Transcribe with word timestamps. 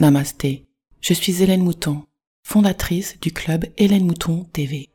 Namasté, 0.00 0.64
je 1.02 1.12
suis 1.12 1.42
Hélène 1.42 1.62
Mouton, 1.62 2.04
fondatrice 2.42 3.20
du 3.20 3.32
club 3.32 3.66
Hélène 3.76 4.06
Mouton 4.06 4.46
TV. 4.50 4.88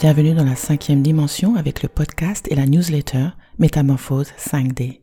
Bienvenue 0.00 0.32
dans 0.32 0.46
la 0.46 0.56
cinquième 0.56 1.02
dimension 1.02 1.56
avec 1.56 1.82
le 1.82 1.90
podcast 1.90 2.48
et 2.50 2.54
la 2.54 2.64
newsletter 2.64 3.28
Métamorphose 3.58 4.32
5D. 4.38 5.02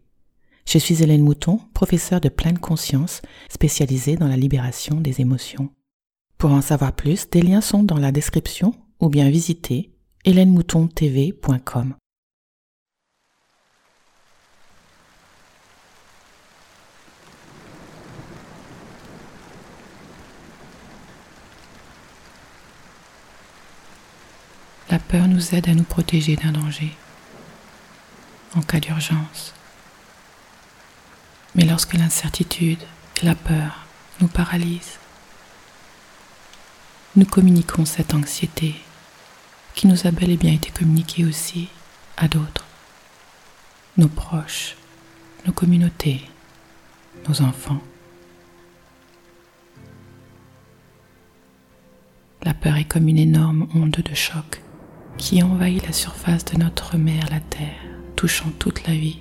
Je 0.65 0.79
suis 0.79 1.03
Hélène 1.03 1.21
Mouton, 1.21 1.59
professeure 1.75 2.19
de 2.19 2.29
pleine 2.29 2.57
conscience 2.57 3.21
spécialisée 3.49 4.15
dans 4.15 4.27
la 4.27 4.35
libération 4.35 4.99
des 4.99 5.21
émotions. 5.21 5.69
Pour 6.39 6.49
en 6.53 6.61
savoir 6.61 6.93
plus, 6.93 7.29
des 7.29 7.43
liens 7.43 7.61
sont 7.61 7.83
dans 7.83 7.99
la 7.99 8.11
description 8.11 8.73
ou 8.99 9.09
bien 9.09 9.29
visitez 9.29 9.91
hélènemoutontv.com. 10.25 11.93
La 24.89 24.97
peur 24.97 25.27
nous 25.27 25.53
aide 25.53 25.69
à 25.69 25.75
nous 25.75 25.83
protéger 25.83 26.35
d'un 26.35 26.51
danger 26.51 26.91
en 28.55 28.61
cas 28.61 28.79
d'urgence. 28.79 29.53
Mais 31.53 31.63
lorsque 31.65 31.93
l'incertitude 31.93 32.81
et 33.21 33.25
la 33.25 33.35
peur 33.35 33.85
nous 34.19 34.27
paralysent, 34.27 34.97
nous 37.15 37.25
communiquons 37.25 37.85
cette 37.85 38.15
anxiété 38.15 38.75
qui 39.75 39.85
nous 39.85 40.07
a 40.07 40.11
bel 40.11 40.31
et 40.31 40.37
bien 40.37 40.53
été 40.53 40.71
communiquée 40.71 41.23
aussi 41.23 41.69
à 42.17 42.27
d'autres, 42.27 42.65
nos 43.97 44.07
proches, 44.07 44.75
nos 45.45 45.53
communautés, 45.53 46.27
nos 47.27 47.41
enfants. 47.41 47.81
La 52.41 52.55
peur 52.55 52.75
est 52.77 52.85
comme 52.85 53.07
une 53.07 53.19
énorme 53.19 53.67
onde 53.75 53.91
de 53.91 54.15
choc 54.15 54.63
qui 55.19 55.43
envahit 55.43 55.85
la 55.85 55.91
surface 55.91 56.45
de 56.45 56.57
notre 56.57 56.97
mère, 56.97 57.27
la 57.29 57.41
Terre, 57.41 57.75
touchant 58.15 58.49
toute 58.57 58.87
la 58.87 58.93
vie. 58.93 59.19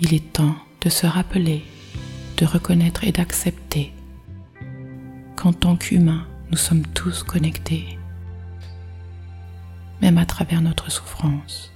Il 0.00 0.12
est 0.12 0.32
temps 0.32 0.56
de 0.82 0.90
se 0.90 1.06
rappeler, 1.06 1.64
de 2.36 2.44
reconnaître 2.44 3.04
et 3.04 3.12
d'accepter 3.12 3.92
qu'en 5.36 5.52
tant 5.52 5.76
qu'humains, 5.76 6.26
nous 6.50 6.58
sommes 6.58 6.86
tous 6.88 7.22
connectés 7.22 7.98
même 10.00 10.18
à 10.18 10.26
travers 10.26 10.60
notre 10.60 10.90
souffrance. 10.90 11.72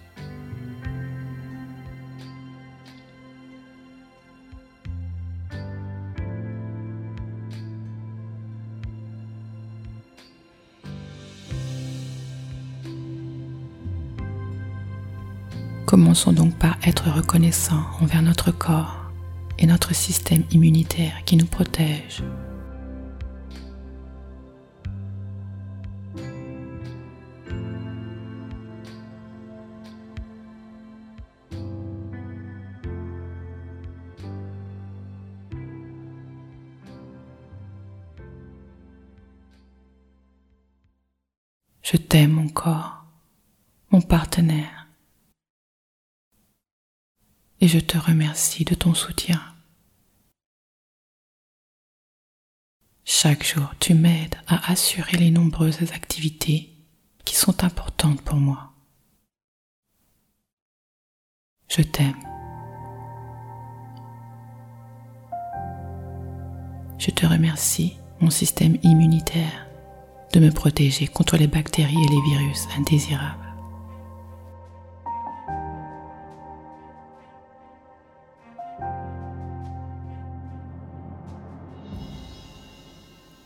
Commençons 15.91 16.33
donc 16.33 16.55
par 16.55 16.77
être 16.85 17.11
reconnaissants 17.11 17.85
envers 18.01 18.23
notre 18.23 18.53
corps 18.53 19.11
et 19.59 19.67
notre 19.67 19.93
système 19.93 20.45
immunitaire 20.53 21.25
qui 21.25 21.37
nous 21.37 21.47
protège 21.47 22.23
Je 41.91 41.97
t'aime 41.97 42.31
mon 42.31 42.49
corps, 42.49 43.05
mon 43.91 44.01
partenaire. 44.01 44.87
Et 47.61 47.67
je 47.67 47.81
te 47.81 47.99
remercie 47.99 48.65
de 48.65 48.77
ton 48.77 48.95
soutien. 48.95 49.43
Chaque 53.05 53.45
jour, 53.45 53.75
tu 53.81 53.95
m'aides 53.95 54.37
à 54.47 54.71
assurer 54.71 55.17
les 55.17 55.33
nombreuses 55.33 55.91
activités 55.93 56.71
qui 57.25 57.35
sont 57.35 57.65
importantes 57.65 58.23
pour 58.23 58.37
moi. 58.37 58.73
Je 61.67 61.83
t'aime. 61.83 62.23
Je 66.99 67.11
te 67.11 67.27
remercie, 67.27 67.97
mon 68.21 68.31
système 68.31 68.79
immunitaire, 68.85 69.70
de 70.33 70.41
me 70.41 70.51
protéger 70.51 71.07
contre 71.09 71.37
les 71.37 71.47
bactéries 71.47 71.97
et 71.97 72.09
les 72.09 72.21
virus 72.23 72.67
indésirables. 72.79 73.47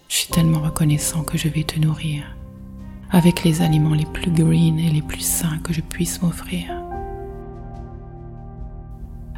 Je 0.08 0.14
suis 0.14 0.28
tellement 0.28 0.60
reconnaissant 0.60 1.22
que 1.22 1.38
je 1.38 1.48
vais 1.48 1.64
te 1.64 1.78
nourrir 1.78 2.24
avec 3.10 3.44
les 3.44 3.62
aliments 3.62 3.94
les 3.94 4.06
plus 4.06 4.30
green 4.30 4.78
et 4.78 4.90
les 4.90 5.02
plus 5.02 5.20
sains 5.20 5.58
que 5.62 5.72
je 5.72 5.80
puisse 5.80 6.20
m'offrir, 6.20 6.82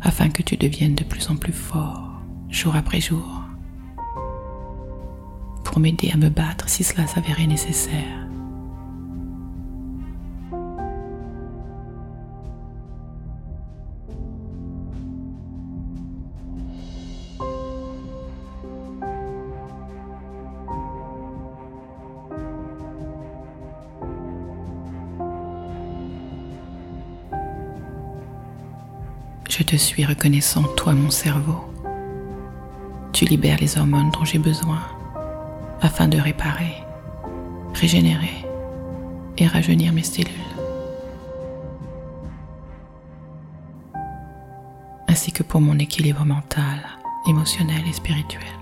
afin 0.02 0.30
que 0.30 0.42
tu 0.42 0.56
deviennes 0.56 0.94
de 0.94 1.04
plus 1.04 1.28
en 1.30 1.36
plus 1.36 1.52
fort 1.52 2.22
jour 2.48 2.74
après 2.74 3.00
jour 3.00 3.45
pour 5.76 5.82
m'aider 5.82 6.10
à 6.10 6.16
me 6.16 6.30
battre 6.30 6.70
si 6.70 6.82
cela 6.82 7.06
s'avérait 7.06 7.46
nécessaire. 7.46 7.92
Je 29.50 29.62
te 29.62 29.76
suis 29.76 30.06
reconnaissant, 30.06 30.62
toi 30.78 30.94
mon 30.94 31.10
cerveau. 31.10 31.70
Tu 33.12 33.26
libères 33.26 33.58
les 33.60 33.76
hormones 33.76 34.10
dont 34.12 34.24
j'ai 34.24 34.38
besoin 34.38 34.95
afin 35.80 36.08
de 36.08 36.18
réparer, 36.18 36.82
régénérer 37.74 38.44
et 39.38 39.46
rajeunir 39.46 39.92
mes 39.92 40.02
cellules, 40.02 40.30
ainsi 45.08 45.32
que 45.32 45.42
pour 45.42 45.60
mon 45.60 45.78
équilibre 45.78 46.24
mental, 46.24 46.78
émotionnel 47.28 47.82
et 47.88 47.92
spirituel. 47.92 48.55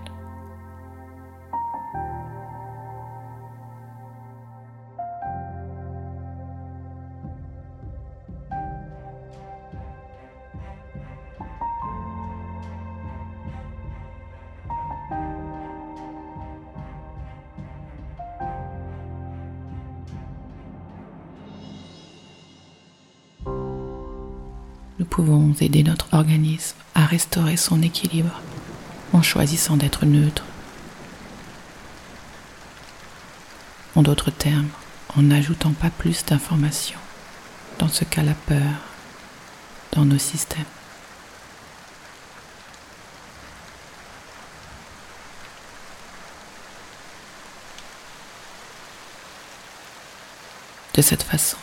Nous 25.04 25.10
pouvons 25.10 25.54
aider 25.60 25.83
notre 25.83 26.15
organisme 26.15 26.78
à 26.95 27.04
restaurer 27.04 27.59
son 27.59 27.83
équilibre 27.83 28.41
en 29.12 29.21
choisissant 29.21 29.77
d'être 29.77 30.06
neutre. 30.06 30.45
En 33.97 34.03
d'autres 34.03 34.30
termes, 34.30 34.71
en 35.15 35.21
n'ajoutant 35.21 35.72
pas 35.72 35.91
plus 35.91 36.24
d'informations, 36.24 36.98
dans 37.78 37.89
ce 37.89 38.04
cas 38.04 38.22
la 38.22 38.33
peur, 38.33 38.62
dans 39.92 40.06
nos 40.06 40.16
systèmes. 40.16 40.65
De 50.95 51.03
cette 51.03 51.24
façon, 51.24 51.59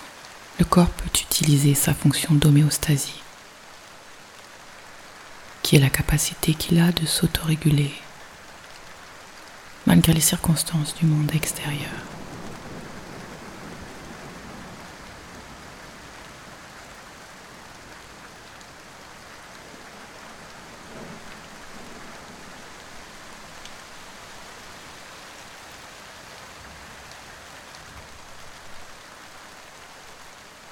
le 0.60 0.66
corps 0.66 0.90
peut 0.90 1.20
utiliser 1.20 1.74
sa 1.74 1.96
fonction 1.96 2.36
d'homéostasie 2.36 3.22
qui 5.72 5.78
est 5.78 5.80
la 5.80 5.90
capacité 5.90 6.54
qu'il 6.54 6.82
a 6.82 6.92
de 6.92 7.06
s'autoréguler 7.06 7.94
malgré 9.88 10.12
les 10.12 10.20
circonstances 10.20 10.94
du 10.96 11.06
monde 11.06 11.32
extérieur. 11.34 11.80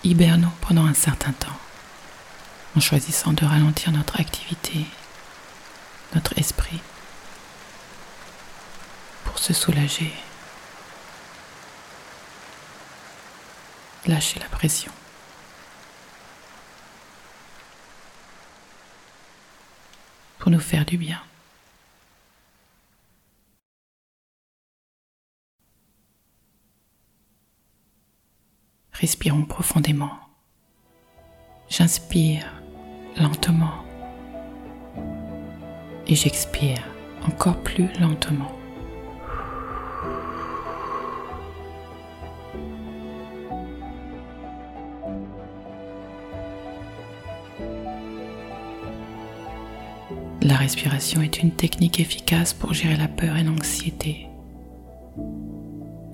Hibernons 0.03 0.51
pendant 0.59 0.83
un 0.85 0.93
certain 0.93 1.31
temps 1.31 1.47
en 2.75 2.79
choisissant 2.79 3.33
de 3.33 3.45
ralentir 3.45 3.91
notre 3.91 4.19
activité, 4.19 4.85
notre 6.13 6.37
esprit, 6.37 6.79
pour 9.25 9.39
se 9.39 9.53
soulager, 9.53 10.13
lâcher 14.05 14.39
la 14.39 14.47
pression. 14.47 14.91
pour 20.39 20.49
nous 20.51 20.59
faire 20.59 20.85
du 20.85 20.97
bien. 20.97 21.21
Respirons 28.93 29.45
profondément. 29.45 30.17
J'inspire 31.69 32.58
lentement 33.17 33.83
et 36.07 36.15
j'expire 36.15 36.83
encore 37.25 37.57
plus 37.57 37.87
lentement. 37.99 38.51
La 50.41 50.55
respiration 50.55 51.21
est 51.21 51.43
une 51.43 51.51
technique 51.51 51.99
efficace 51.99 52.53
pour 52.53 52.73
gérer 52.73 52.97
la 52.97 53.07
peur 53.07 53.37
et 53.37 53.43
l'anxiété. 53.43 54.27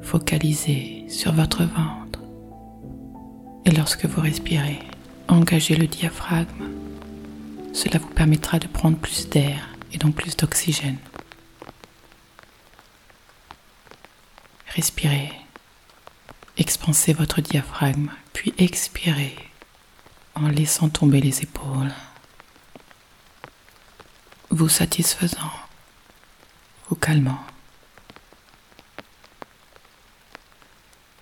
Focalisez 0.02 1.06
sur 1.08 1.32
votre 1.32 1.64
ventre 1.64 2.22
et 3.66 3.72
lorsque 3.72 4.06
vous 4.06 4.22
respirez, 4.22 4.80
engagez 5.28 5.76
le 5.76 5.88
diaphragme 5.88 6.76
cela 7.76 8.00
vous 8.00 8.08
permettra 8.08 8.58
de 8.58 8.68
prendre 8.68 8.98
plus 8.98 9.28
d'air 9.28 9.68
et 9.92 9.98
donc 9.98 10.16
plus 10.16 10.38
d'oxygène. 10.38 10.98
Respirez, 14.68 15.32
expansez 16.58 17.12
votre 17.12 17.42
diaphragme, 17.42 18.10
puis 18.32 18.54
expirez 18.58 19.36
en 20.36 20.48
laissant 20.48 20.88
tomber 20.88 21.20
les 21.20 21.42
épaules, 21.42 21.92
vous 24.50 24.70
satisfaisant, 24.70 25.52
vous 26.88 26.96
calmant. 26.96 27.44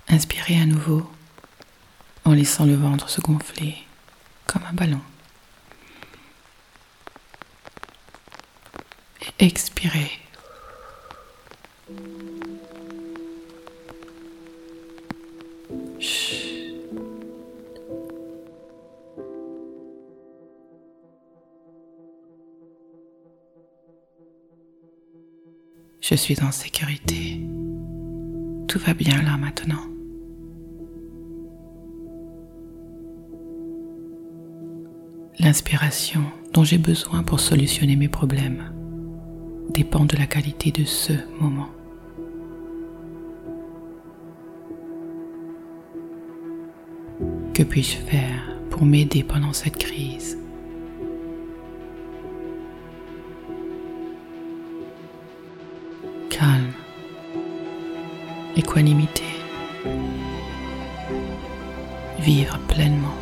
Inspirez 0.07 0.61
à 0.61 0.65
nouveau 0.65 1.11
en 2.25 2.33
laissant 2.33 2.65
le 2.65 2.75
ventre 2.75 3.09
se 3.09 3.21
gonfler 3.21 3.75
comme 4.45 4.63
un 4.69 4.73
ballon. 4.73 5.01
Expirez. 9.39 10.11
Je 26.01 26.15
suis 26.15 26.43
en 26.43 26.51
sécurité. 26.51 27.41
Tout 28.67 28.79
va 28.79 28.93
bien 28.93 29.21
là 29.23 29.37
maintenant. 29.37 29.92
L'inspiration 35.39 36.21
dont 36.53 36.63
j'ai 36.63 36.77
besoin 36.77 37.23
pour 37.23 37.39
solutionner 37.39 37.95
mes 37.95 38.07
problèmes 38.07 38.71
dépend 39.69 40.05
de 40.05 40.15
la 40.15 40.27
qualité 40.27 40.71
de 40.71 40.85
ce 40.85 41.13
moment. 41.39 41.69
Que 47.53 47.63
puis-je 47.63 47.97
faire 47.97 48.57
pour 48.69 48.85
m'aider 48.85 49.23
pendant 49.23 49.53
cette 49.53 49.77
crise? 49.77 50.37
Calme, 56.29 56.73
équanimité, 58.55 59.23
vivre 62.19 62.59
pleinement. 62.67 63.12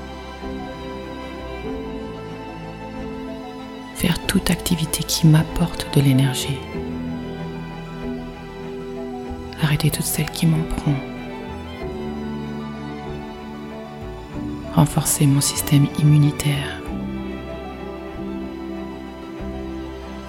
Toute 4.32 4.50
activité 4.50 5.04
qui 5.04 5.28
m'apporte 5.28 5.94
de 5.94 6.00
l'énergie. 6.00 6.58
Arrêter 9.62 9.92
toutes 9.92 10.06
celles 10.06 10.30
qui 10.30 10.46
m'en 10.46 10.64
prend. 10.78 10.96
Renforcer 14.74 15.28
mon 15.28 15.42
système 15.42 15.86
immunitaire. 16.00 16.82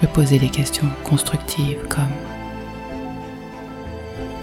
Me 0.01 0.07
poser 0.07 0.37
des 0.37 0.49
questions 0.49 0.89
constructives 1.05 1.87
comme 1.87 2.11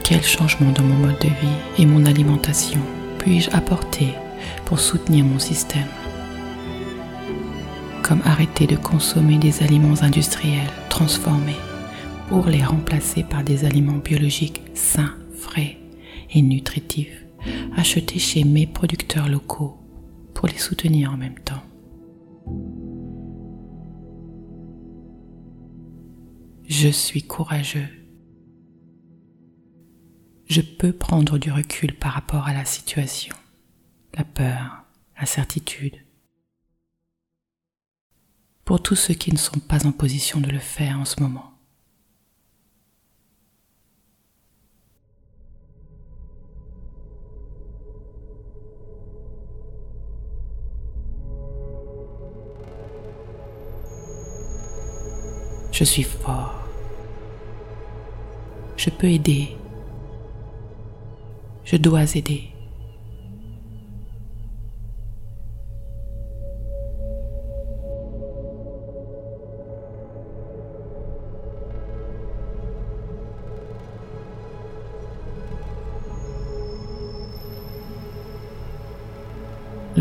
quel 0.03 0.23
changement 0.23 0.73
dans 0.73 0.85
mon 0.85 1.07
mode 1.07 1.19
de 1.19 1.29
vie 1.29 1.59
et 1.77 1.85
mon 1.85 2.07
alimentation 2.07 2.81
puis-je 3.19 3.51
apporter 3.51 4.15
pour 4.65 4.81
soutenir 4.81 5.27
mon 5.27 5.39
système? 5.39 6.00
Comme 8.11 8.23
arrêter 8.25 8.67
de 8.67 8.75
consommer 8.75 9.39
des 9.39 9.63
aliments 9.63 10.03
industriels 10.03 10.69
transformés 10.89 11.61
pour 12.29 12.47
les 12.47 12.65
remplacer 12.65 13.23
par 13.23 13.45
des 13.45 13.65
aliments 13.65 13.99
biologiques 13.99 14.63
sains, 14.75 15.15
frais 15.33 15.79
et 16.33 16.43
nutritifs, 16.43 17.25
achetés 17.77 18.19
chez 18.19 18.43
mes 18.43 18.67
producteurs 18.67 19.29
locaux 19.29 19.79
pour 20.35 20.49
les 20.49 20.59
soutenir 20.59 21.13
en 21.13 21.17
même 21.17 21.39
temps. 21.39 21.63
Je 26.67 26.89
suis 26.89 27.23
courageux. 27.23 27.87
Je 30.49 30.63
peux 30.63 30.93
prendre 30.93 31.39
du 31.39 31.53
recul 31.53 31.95
par 31.95 32.15
rapport 32.15 32.49
à 32.49 32.55
la 32.55 32.65
situation, 32.65 33.37
la 34.15 34.25
peur, 34.25 34.85
la 35.17 35.27
certitude, 35.27 35.95
pour 38.71 38.81
tous 38.81 38.95
ceux 38.95 39.15
qui 39.15 39.33
ne 39.33 39.37
sont 39.37 39.59
pas 39.59 39.85
en 39.85 39.91
position 39.91 40.39
de 40.39 40.49
le 40.49 40.61
faire 40.61 41.01
en 41.01 41.05
ce 41.05 41.21
moment. 41.21 41.55
Je 55.73 55.83
suis 55.83 56.05
fort. 56.05 56.55
Je 58.77 58.91
peux 58.91 59.09
aider. 59.09 59.49
Je 61.65 61.77
dois 61.77 62.15
aider. 62.15 62.50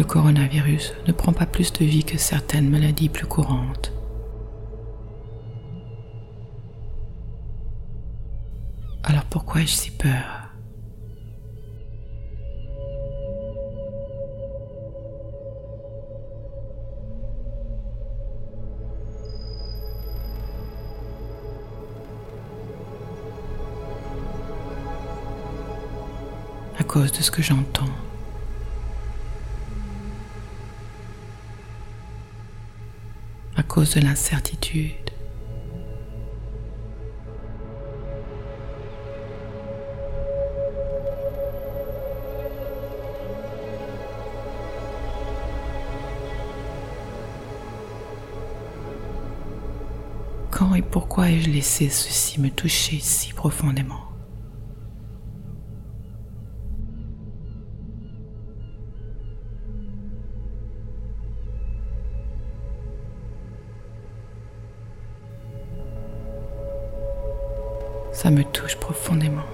coronavirus 0.09 0.95
ne 1.05 1.11
prend 1.11 1.33
pas 1.33 1.45
plus 1.45 1.71
de 1.71 1.85
vie 1.85 2.03
que 2.03 2.17
certaines 2.17 2.67
maladies 2.67 3.09
plus 3.09 3.27
courantes. 3.27 3.93
Alors 9.03 9.25
pourquoi 9.25 9.61
ai-je 9.61 9.71
si 9.71 9.91
peur? 9.91 10.09
À 26.79 26.83
cause 26.83 27.11
de 27.11 27.21
ce 27.21 27.29
que 27.29 27.43
j'entends. 27.43 28.08
Cause 33.69 33.93
de 33.93 34.01
l'incertitude. 34.01 34.91
Quand 50.49 50.73
et 50.73 50.81
pourquoi 50.81 51.29
ai-je 51.29 51.49
laissé 51.51 51.89
ceci 51.89 52.41
me 52.41 52.49
toucher 52.49 52.97
si 52.99 53.33
profondément? 53.33 54.08
Ça 68.21 68.31
me 68.31 68.43
touche 68.43 68.75
profondément. 68.75 69.45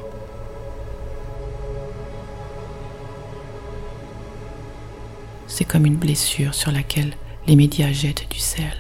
C'est 5.46 5.66
comme 5.66 5.86
une 5.86 5.98
blessure 5.98 6.56
sur 6.56 6.72
laquelle 6.72 7.14
les 7.46 7.56
médias 7.56 7.92
jettent 7.92 8.28
du 8.28 8.40
sel. 8.40 8.74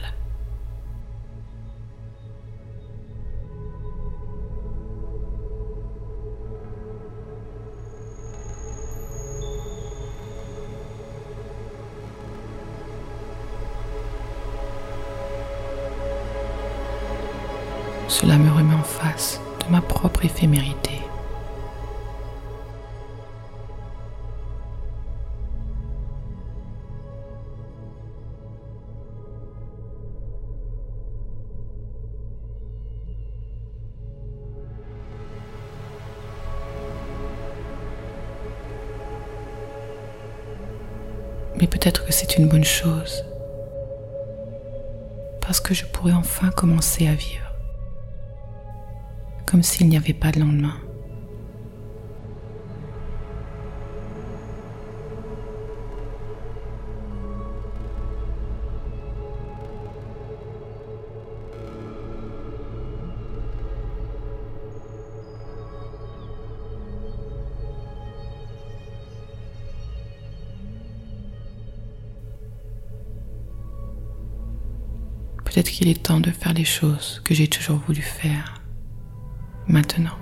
Cela 18.08 18.39
me 18.39 18.51
remet 18.51 18.74
en 18.74 18.82
face 18.82 19.45
ma 19.69 19.81
propre 19.81 20.25
éphémérité. 20.25 20.91
Mais 41.60 41.67
peut-être 41.67 42.05
que 42.05 42.12
c'est 42.12 42.38
une 42.38 42.48
bonne 42.48 42.65
chose, 42.65 43.24
parce 45.41 45.60
que 45.60 45.74
je 45.74 45.86
pourrais 45.86 46.12
enfin 46.13 46.50
commencer 46.51 47.07
à 47.07 47.13
vivre 47.13 47.45
comme 49.56 49.64
s'il 49.64 49.88
n'y 49.88 49.96
avait 49.96 50.12
pas 50.12 50.34
de 50.34 50.42
lendemain. 50.42 50.76
Peut-être 75.46 75.70
qu'il 75.70 75.88
est 75.88 76.04
temps 76.04 76.20
de 76.20 76.30
faire 76.30 76.52
les 76.52 76.66
choses 76.66 77.22
que 77.24 77.34
j'ai 77.34 77.48
toujours 77.48 77.78
voulu 77.88 78.02
faire 78.02 78.55
maintenant. 79.67 80.17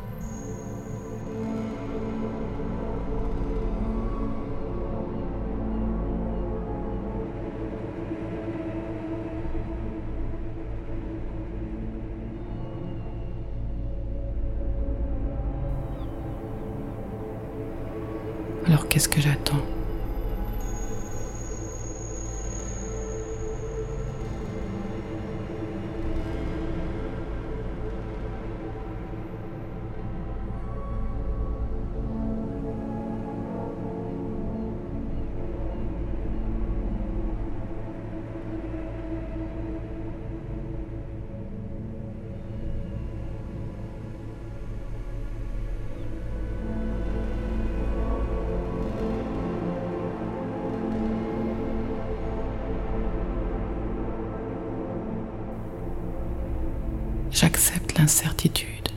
J'accepte 57.33 57.97
l'incertitude. 57.97 58.89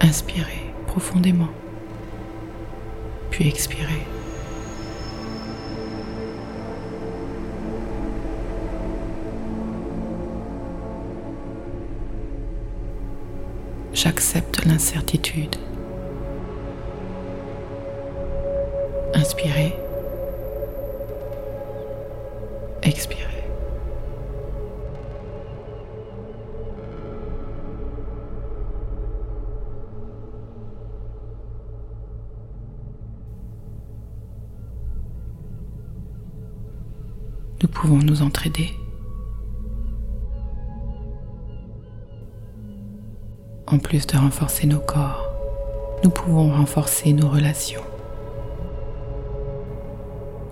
Inspirez 0.00 0.74
profondément, 0.88 1.48
puis 3.30 3.46
expirez. 3.46 3.84
J'accepte 13.94 14.64
l'incertitude. 14.64 15.54
Nous 37.66 37.72
pouvons 37.72 37.98
nous 37.98 38.22
entraider. 38.22 38.70
En 43.66 43.78
plus 43.80 44.06
de 44.06 44.16
renforcer 44.16 44.68
nos 44.68 44.78
corps, 44.78 45.28
nous 46.04 46.10
pouvons 46.10 46.52
renforcer 46.52 47.12
nos 47.12 47.28
relations. 47.28 47.82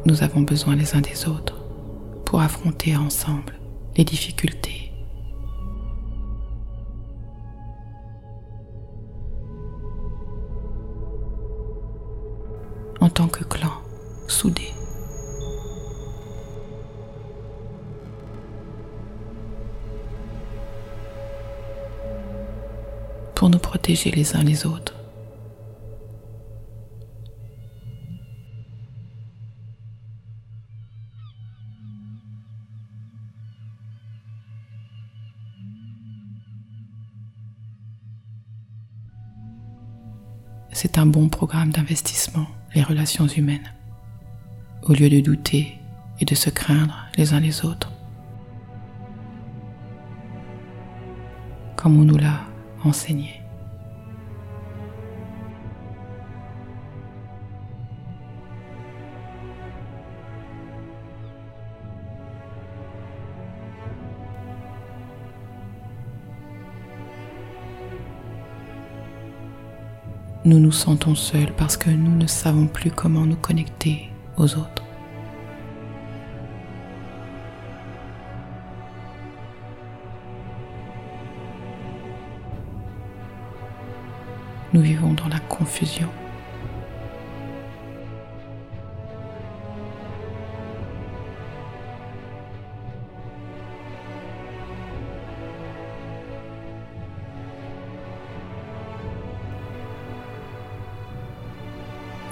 Nous 0.06 0.24
avons 0.24 0.40
besoin 0.40 0.74
les 0.74 0.96
uns 0.96 1.02
des 1.02 1.28
autres 1.28 1.62
pour 2.24 2.40
affronter 2.40 2.96
ensemble 2.96 3.60
les 3.96 4.02
difficultés. 4.02 4.90
En 13.00 13.08
tant 13.08 13.28
que 13.28 13.44
clan 13.44 13.70
soudé. 14.26 14.73
Pour 23.44 23.50
nous 23.50 23.58
protéger 23.58 24.10
les 24.10 24.36
uns 24.36 24.42
les 24.42 24.64
autres. 24.64 24.94
c'est 40.72 40.96
un 40.96 41.04
bon 41.04 41.28
programme 41.28 41.68
d'investissement, 41.70 42.46
les 42.74 42.82
relations 42.82 43.26
humaines. 43.26 43.70
Au 44.84 44.94
lieu 44.94 45.10
de 45.10 45.20
douter, 45.20 45.78
et 46.18 46.24
de 46.24 46.34
se 46.34 46.48
craindre 46.48 46.96
les 47.18 47.34
uns 47.34 47.40
les 47.40 47.66
autres. 47.66 47.92
Comme 51.76 51.98
on 51.98 52.04
nous 52.04 52.16
l'a 52.16 52.40
Nous 70.46 70.58
nous 70.58 70.72
sentons 70.72 71.14
seuls 71.14 71.54
parce 71.56 71.78
que 71.78 71.88
nous 71.88 72.14
ne 72.14 72.26
savons 72.26 72.66
plus 72.66 72.90
comment 72.90 73.24
nous 73.24 73.36
connecter 73.36 74.10
aux 74.36 74.56
autres. 74.56 74.83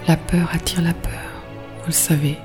La 0.09 0.17
peur 0.17 0.51
attire 0.53 0.83
la 0.83 0.93
peur, 0.93 1.13
vous 1.81 1.87
le 1.87 1.93
savez. 1.93 2.37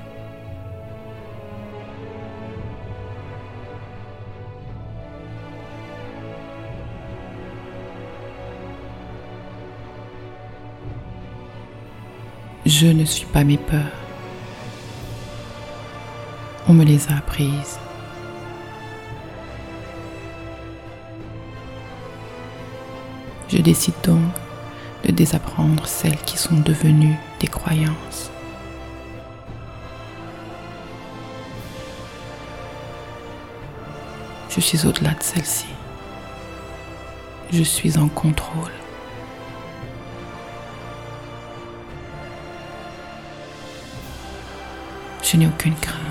Je 12.68 12.86
ne 12.86 13.06
suis 13.06 13.24
pas 13.24 13.44
mes 13.44 13.56
peurs. 13.56 13.80
On 16.68 16.74
me 16.74 16.84
les 16.84 17.08
a 17.08 17.16
apprises. 17.16 17.78
Je 23.48 23.56
décide 23.56 23.94
donc 24.04 24.20
de 25.06 25.12
désapprendre 25.12 25.86
celles 25.86 26.20
qui 26.26 26.36
sont 26.36 26.60
devenues 26.60 27.16
des 27.40 27.46
croyances. 27.46 28.30
Je 34.50 34.60
suis 34.60 34.86
au-delà 34.86 35.14
de 35.14 35.22
celles-ci. 35.22 35.64
Je 37.50 37.62
suis 37.62 37.96
en 37.96 38.08
contrôle. 38.08 38.77
Je 45.30 45.36
n'ai 45.36 45.46
aucune 45.46 45.74
crainte. 45.74 46.08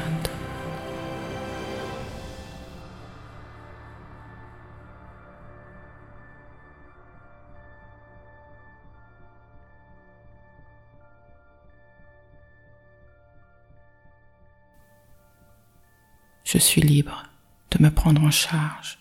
je 16.47 16.57
suis 16.57 16.81
libre 16.81 17.23
de 17.71 17.83
me 17.83 17.91
prendre 17.91 18.23
en 18.23 18.31
charge. 18.31 18.99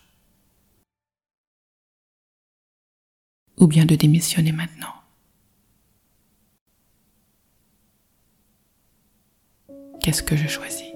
Ou 3.57 3.67
bien 3.67 3.85
de 3.85 3.95
démissionner 3.95 4.51
maintenant. 4.51 4.96
Qu'est-ce 10.07 10.23
que 10.23 10.37
je 10.37 10.47
choisis 10.47 10.93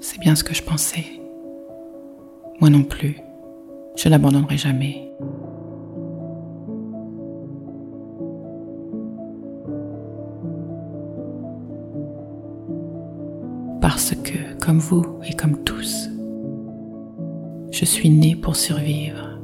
C'est 0.00 0.18
bien 0.18 0.34
ce 0.34 0.42
que 0.42 0.54
je 0.54 0.62
pensais. 0.62 1.04
Moi 2.60 2.70
non 2.70 2.82
plus, 2.82 3.18
je 3.94 4.08
n'abandonnerai 4.08 4.56
jamais. 4.56 5.12
parce 13.82 14.14
que, 14.14 14.58
comme 14.58 14.78
vous 14.78 15.04
et 15.28 15.34
comme 15.34 15.62
tous, 15.62 16.08
je 17.70 17.84
suis 17.84 18.08
né 18.08 18.34
pour 18.34 18.56
survivre. 18.56 19.38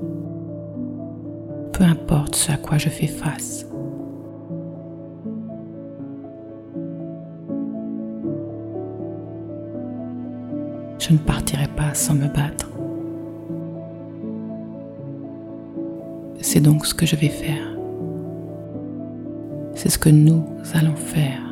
Peu 1.75 1.85
importe 1.85 2.37
ce 2.37 2.53
à 2.53 2.57
quoi 2.57 2.79
je 2.79 2.89
fais 2.89 3.07
face. 3.07 3.67
Je 11.03 11.13
ne 11.13 11.19
partirai 11.19 11.67
pas 11.67 11.95
sans 11.95 12.15
me 12.15 12.29
battre. 12.29 12.71
C'est 16.41 16.61
donc 16.61 16.87
ce 16.87 16.95
que 16.95 17.07
je 17.07 17.17
vais 17.17 17.29
faire. 17.29 17.77
C'est 19.75 19.89
ce 19.89 19.99
que 19.99 20.11
nous 20.11 20.45
allons 20.75 20.95
faire. 20.95 21.43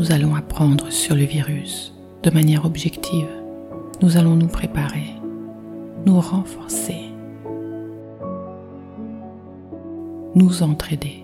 nous 0.00 0.12
allons 0.12 0.34
apprendre 0.34 0.90
sur 0.90 1.14
le 1.14 1.24
virus 1.24 1.92
de 2.22 2.30
manière 2.30 2.64
objective. 2.64 3.28
Nous 4.00 4.16
allons 4.16 4.34
nous 4.34 4.46
préparer, 4.46 5.10
nous 6.06 6.18
renforcer, 6.18 7.09
nous 10.40 10.62
entraider. 10.62 11.22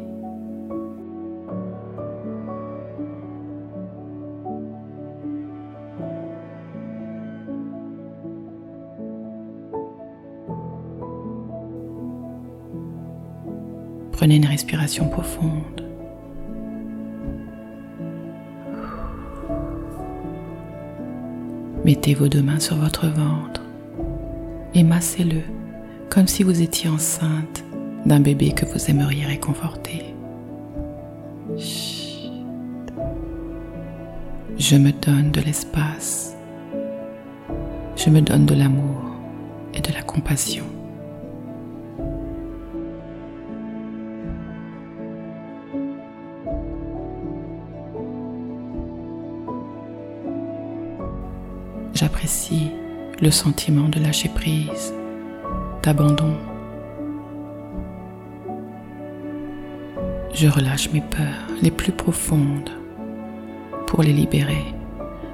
Prenez 14.12 14.36
une 14.36 14.44
respiration 14.44 15.08
profonde. 15.08 15.82
Mettez 21.84 22.14
vos 22.14 22.28
deux 22.28 22.42
mains 22.42 22.60
sur 22.60 22.76
votre 22.76 23.06
ventre 23.06 23.62
et 24.74 24.82
massez-le 24.82 25.40
comme 26.10 26.26
si 26.26 26.42
vous 26.42 26.60
étiez 26.60 26.90
enceinte 26.90 27.65
d'un 28.06 28.20
bébé 28.20 28.52
que 28.52 28.64
vous 28.64 28.88
aimeriez 28.88 29.26
réconforter. 29.26 30.14
Je 34.56 34.76
me 34.76 34.92
donne 34.92 35.32
de 35.32 35.40
l'espace. 35.40 36.36
Je 37.96 38.08
me 38.10 38.20
donne 38.20 38.46
de 38.46 38.54
l'amour 38.54 39.02
et 39.74 39.80
de 39.80 39.92
la 39.92 40.02
compassion. 40.02 40.64
J'apprécie 51.92 52.70
le 53.20 53.30
sentiment 53.32 53.88
de 53.88 53.98
lâcher 53.98 54.28
prise, 54.28 54.94
d'abandon. 55.82 56.55
Je 60.36 60.48
relâche 60.48 60.92
mes 60.92 61.00
peurs 61.00 61.48
les 61.62 61.70
plus 61.70 61.92
profondes 61.92 62.68
pour 63.86 64.02
les 64.02 64.12
libérer 64.12 64.66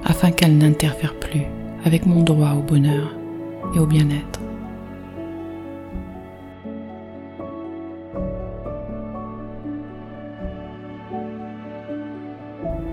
afin 0.05 0.31
qu'elles 0.31 0.57
n'interfèrent 0.57 1.19
plus 1.19 1.43
avec 1.85 2.07
mon 2.07 2.23
droit 2.23 2.53
au 2.53 2.63
bonheur 2.63 3.13
et 3.75 3.81
au 3.81 3.87
bien-être. 3.87 4.41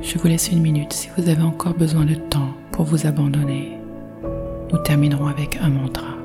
Je 0.01 0.17
vous 0.17 0.27
laisse 0.27 0.51
une 0.51 0.63
minute 0.63 0.93
si 0.93 1.09
vous 1.15 1.29
avez 1.29 1.43
encore 1.43 1.75
besoin 1.75 2.05
de 2.05 2.15
temps 2.15 2.55
pour 2.71 2.85
vous 2.85 3.05
abandonner. 3.05 3.77
Nous 4.71 4.79
terminerons 4.79 5.27
avec 5.27 5.59
un 5.61 5.69
mantra. 5.69 6.18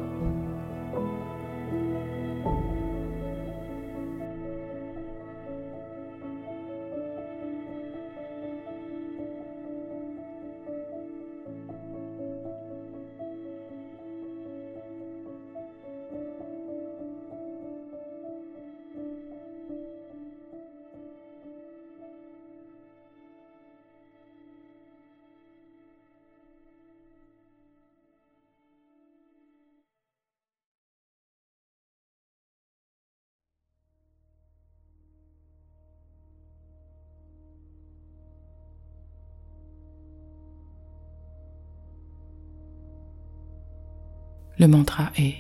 Le 44.57 44.69
mantra 44.69 45.11
est 45.19 45.35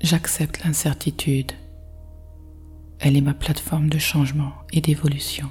J'accepte 0.00 0.64
l'incertitude. 0.64 1.52
Elle 2.98 3.16
est 3.16 3.20
ma 3.20 3.34
plateforme 3.34 3.88
de 3.88 3.98
changement 3.98 4.50
et 4.72 4.80
d'évolution. 4.80 5.48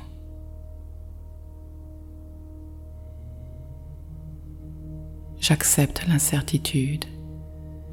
J'accepte 5.39 6.05
l'incertitude. 6.07 7.05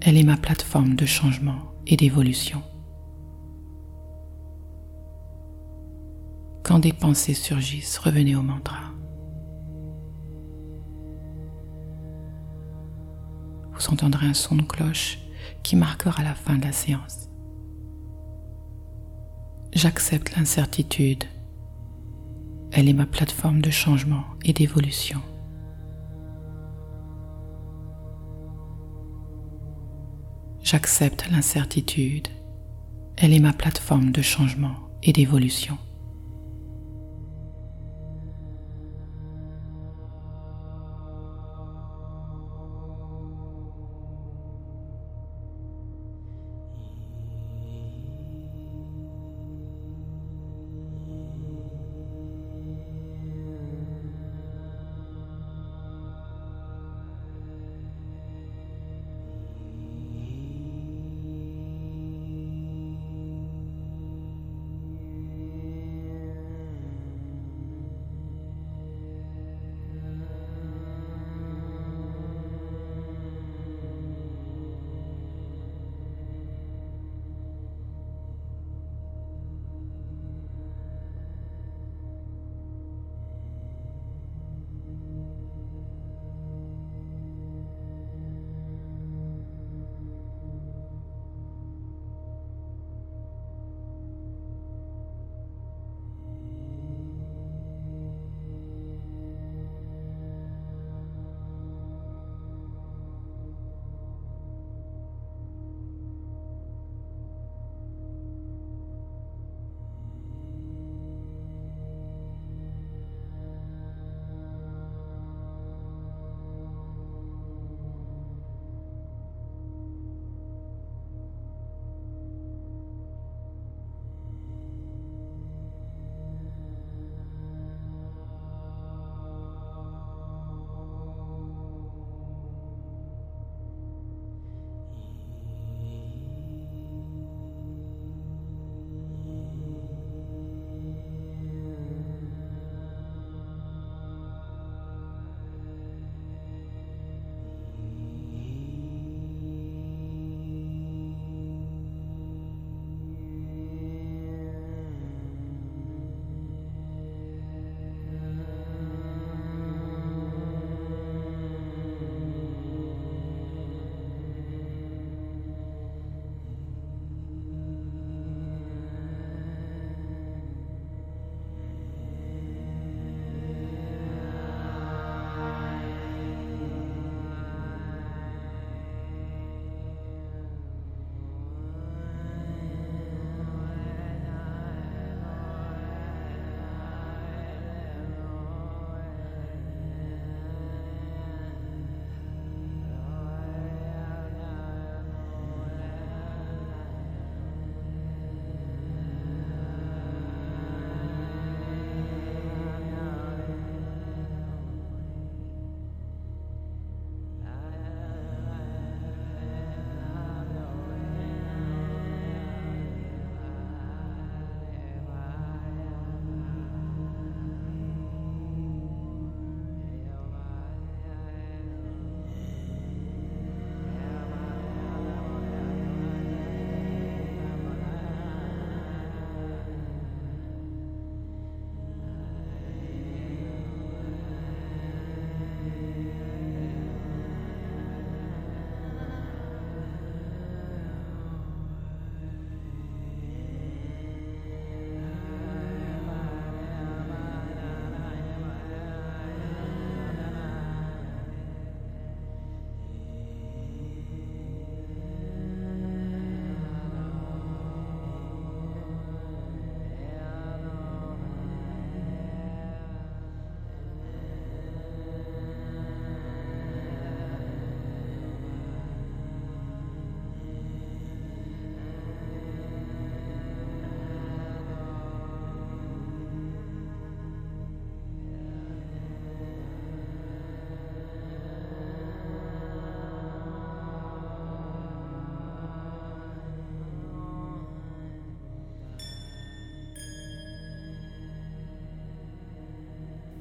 Elle 0.01 0.17
est 0.17 0.25
ma 0.25 0.37
plateforme 0.37 0.97
de 0.97 1.07
changement 1.07 1.73
et 1.87 1.97
d'évolution. 1.97 2.63
Quand 6.65 6.81
des 6.81 6.93
pensées 6.93 7.35
surgissent, 7.35 7.99
revenez 7.99 8.35
au 8.35 8.43
mantra. 8.43 8.79
Vous 13.81 13.95
entendrez 13.95 14.27
un 14.27 14.35
son 14.35 14.57
de 14.57 14.63
cloche 14.63 15.19
qui 15.63 15.75
marquera 15.75 16.23
la 16.23 16.35
fin 16.35 16.57
de 16.57 16.65
la 16.65 16.73
séance. 16.73 17.31
J'accepte 19.73 20.37
l'incertitude. 20.37 21.25
Elle 22.73 22.91
est 22.91 22.95
ma 22.95 23.07
plateforme 23.07 23.63
de 23.63 23.71
changement 23.71 24.25
et 24.45 24.53
d'évolution. 24.53 25.23
J'accepte 30.63 31.31
l'incertitude. 31.31 32.29
Elle 33.17 33.33
est 33.33 33.41
ma 33.41 33.55
plateforme 33.55 34.13
de 34.13 34.21
changement 34.21 34.77
et 35.03 35.15
d'évolution. 35.15 35.79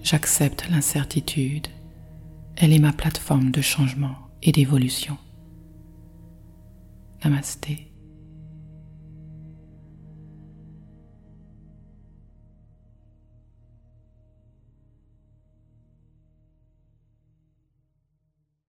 J'accepte 0.10 0.68
l'incertitude. 0.72 1.68
Elle 2.56 2.74
est 2.74 2.80
ma 2.80 2.92
plateforme 2.94 3.52
de 3.52 3.62
changement 3.62 4.16
et 4.42 4.52
d'évolution. 4.52 5.20
Namasté. 7.24 7.89